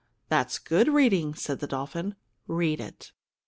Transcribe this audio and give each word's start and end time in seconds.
"That's 0.29 0.57
good 0.57 0.87
reading!" 0.87 1.35
said 1.35 1.59
the 1.59 1.67
dolphin. 1.67 2.15
"Read 2.47 2.79
it!" 2.79 3.11